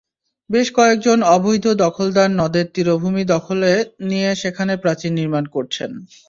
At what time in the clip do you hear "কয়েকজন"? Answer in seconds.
0.75-1.19